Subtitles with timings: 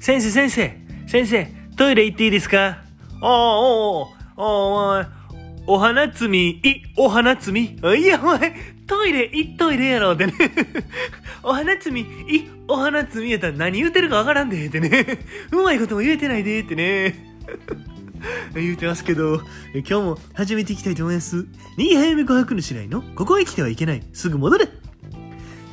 [0.00, 0.74] 先生先生
[1.06, 1.46] 先生
[1.76, 2.78] トイレ行っていいですか？
[3.20, 4.08] おーおー
[4.38, 5.06] おー
[5.66, 7.78] おお花摘み、い、お花摘み？
[8.00, 8.54] いや、お前、
[8.86, 10.32] トイレ、いっといれやろってね。
[11.44, 15.18] お花摘み、い、お花摘みやったら何言うてるかわからんでってね。
[15.52, 17.14] うまいことも言えてないでってね。
[18.54, 19.42] 言うてますけど、
[19.74, 21.46] 今日も始めていきたいと思います。
[21.76, 23.02] 右早め琥珀のしないの？
[23.14, 24.02] ここへ来てはいけない。
[24.12, 24.68] すぐ戻れ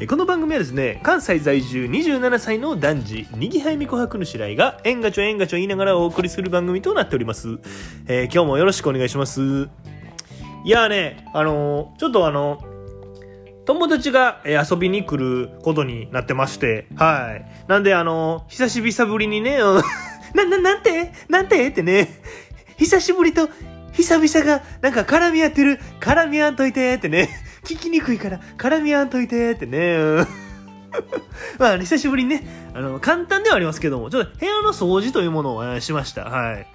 [0.05, 7.57] この番組はですね、関西在住27歳の男児、にぎはやみ琥珀の白井が、えんがちょえんがちょ言いながらお送りする番組となっております。
[8.07, 9.41] えー今日もよろしくお願いします。
[10.63, 12.63] いやーね、あのーちょっとあの
[13.65, 17.67] 友達が遊びに来ることになってまして、はい。
[17.67, 19.57] なんであの久しぶりぶりにね、
[20.35, 21.11] な、な、なんて？
[21.27, 21.67] なんて？
[21.69, 22.21] ってね、
[22.77, 23.49] 久しぶりと
[23.93, 27.29] 久々がなんか絡み合ってる、絡み合わんといてってね、
[27.67, 30.27] 聞きにくいから絡み合わんといてってね、うん
[31.59, 36.23] まあ、久しぶりにね、あの、簡単ではありますけども、ちょっと部屋の掃除というものを、しました。
[36.25, 36.67] はい。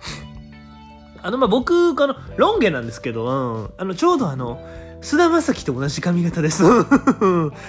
[1.23, 4.61] あの、まあ、僕、あの、ロン毛なんですけど、うん、あの、ちょうどあの、
[5.01, 6.63] 菅田将暉と同じ髪型です。
[6.63, 6.67] い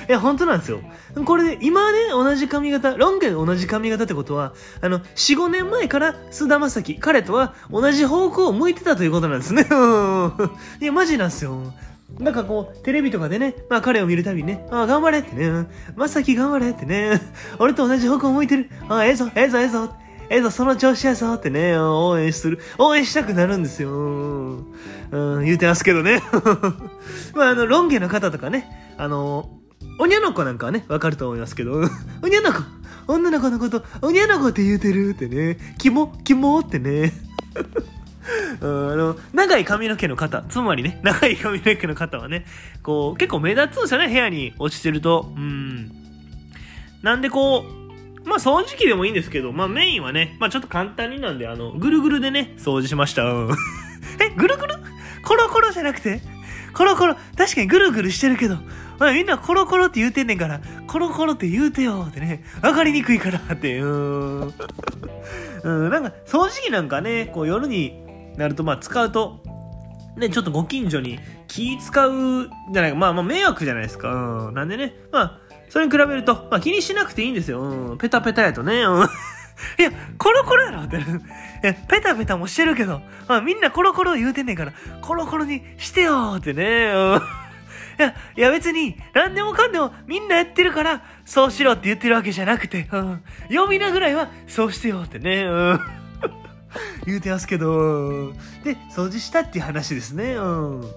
[0.07, 0.81] や、本当なんですよ。
[1.25, 9.65] これで、今ね、同じ髪型、ロン毛で同じ髪型ってことは、あの、4、5年前から菅田将暉、彼とは同じ方向を向いてたということなんですね。
[10.81, 11.73] いや、マジなんですよ。
[12.19, 17.21] なんかこう、テレビとかでね、まあ彼を見るたびにね、ああ、頑張れってね、まさき頑張れってね、
[17.59, 19.95] 俺と同じ方向向いてる、ああ、ええぞ、ええぞ、ええぞ、
[20.29, 23.89] ええぞ、その調子やぞってね、応援する、応援したくなるんですよ。
[23.91, 26.21] うん、言うてますけどね。
[27.35, 29.49] まああの、ロン毛の方とかね、あの、
[29.99, 31.81] おにゃの子なんかはね、わかると思いますけど、
[32.21, 32.59] おにゃの子、
[33.07, 37.11] 女の子のこと、おにゃの子って言うてるってね、キモ、キモってね。
[38.61, 42.45] うんあの、長い髪の毛の方、つまりね、長い髪の毛の方はね、
[42.81, 45.31] こう、結構目立つんですよね、部屋に落ちてると。
[45.35, 45.91] うん。
[47.01, 47.65] なんでこ
[48.25, 53.23] う、まあ掃除機でもいいんですけど、まあメインはね、まあちょっと簡単になんで、あの、ぐるぐるでね、掃除しました。
[53.23, 53.55] うん
[54.19, 54.75] え、ぐるぐる？
[55.23, 56.21] コロコロじゃなくて？
[56.73, 58.57] コロコロ、確かにぐるぐるしてるけど、
[58.99, 64.53] あ、みんなコロコロって言うてんねんから、コロコロって言うてよってね、わかりにくいからって、うーん。
[65.63, 68.02] うん、なんか、掃除機なんかね、こう夜に
[68.37, 69.43] なると、まあ使うと、
[70.17, 74.13] ね、ちょっとご近所に気使うじゃないか、まあまあ迷惑じゃないですか。
[74.13, 74.53] うん。
[74.53, 75.39] なんでね、まあ、
[75.69, 77.61] それに比べると、まあ気にしなくていいんですよ。
[77.61, 77.97] うん。
[77.97, 79.07] ペタペタやとね、うん。
[79.79, 80.97] いや、コロコロやろって。
[80.97, 80.99] い
[81.63, 87.21] や、ペタペタもしてるけど、まあみんなコロコロ言うてんねんから、コロコロにしてよってね、うん。
[87.99, 93.23] いや、いや別に、何でもかんでもみんなやってるから、そうしろって言ってるわけじゃなくて、うん。
[93.49, 96.02] 読みなぐらいは、そうしてよってね、うん。
[97.05, 100.91] 言うてますけど、で、掃除したっていう話ですね、うん。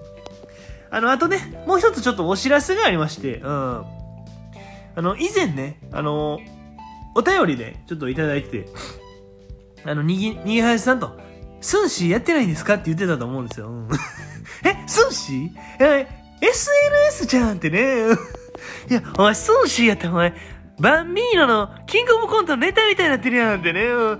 [0.89, 3.49] あの、あとね、もう一つちょっとお知らせがありまして、うん。
[3.49, 3.85] あ
[4.95, 6.39] の、以前ね、あの、
[7.15, 8.69] お便りでちょっといただいてて、
[9.85, 11.17] あの、にぎ、にぎはやさんと、
[11.61, 13.69] スンシーやってないんですかって言ってたと思うんですよ。
[13.69, 13.89] うん
[14.63, 15.49] え、スンシー？
[15.79, 16.07] え、
[16.41, 17.79] SNS じゃんってね。
[18.89, 20.33] いや、お前、スンシーやったお前、
[20.79, 23.81] バンビーノのキングオブコントのネタみたいになってるやんってね。
[23.89, 24.19] あ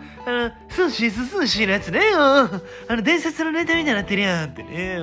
[0.50, 2.02] の、スンシーススンシーのやつね。
[2.16, 2.50] あ
[2.90, 5.00] の、伝説のネタみたいになってるやんってね。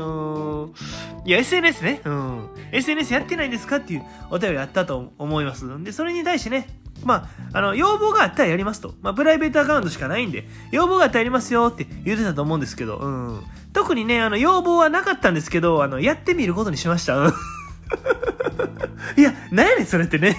[1.24, 2.00] いや、SNS ね。
[2.04, 2.48] うん。
[2.72, 5.64] SNS やってないんですかっていうお便りあったと思います。
[5.84, 6.66] で、それに対してね、
[7.04, 8.94] まあ、あの、要望があったらやりますと。
[9.00, 13.44] まあ、プライベートアカウントしかないんで、要望があったらやりますよって言ってたと思うんですけど、うん。
[13.72, 17.32] 特にね、あの、要望はなかったんですけど、あの、やってみることにしました。
[19.16, 20.36] いや、なんやねん、それってね。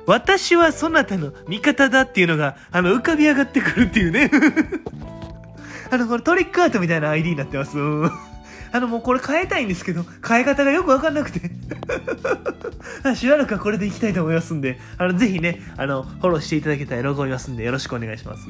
[0.08, 4.32] 私はそなたの味方だっていうのが、あの、浮かび上がってくるっていうね。
[5.92, 7.78] あの、これトリックアートみたいな ID になってます。
[8.72, 11.52] あの、もうこれ変えたいんですけど、変え方がよくわかんなくて。
[13.16, 18.48] しばらくはこれでいきたいと思いますんで、あの、ぜひね、あの、フォローしていただけたら喜びますんで、よろしくお願いします。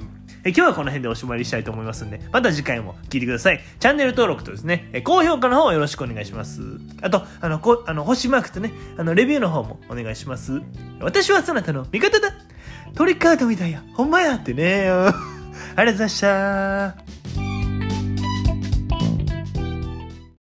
[0.48, 3.60] え今日はこの辺でおしまいにしたいと思いますんで、また次回も聞いてください。
[3.82, 6.62] チャンネル登録とですね、え高評価の方よろしくお願いします。
[7.02, 10.62] あと、あの、こあの星マークとね、あの、レビューの方もお願いします。
[11.02, 12.34] 私はそなたの味方だ
[12.96, 13.84] トリックアートみたいや。
[13.94, 14.88] ほんまやってね。
[14.90, 17.17] ありがとうございました。